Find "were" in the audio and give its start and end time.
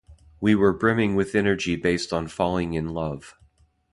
0.55-0.73